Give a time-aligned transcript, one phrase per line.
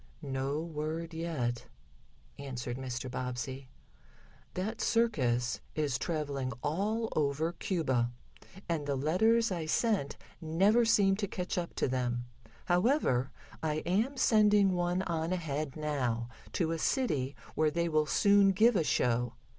[0.23, 1.67] "No word yet,"
[2.39, 3.07] answered Mr.
[3.07, 3.69] Bobbsey.
[4.55, 8.11] "That circus is traveling all over Cuba,
[8.67, 12.25] and the letters I sent never seem to catch up to them.
[12.65, 13.29] However,
[13.61, 18.75] I am sending one on ahead now, to a city where they will soon give
[18.75, 19.35] a show.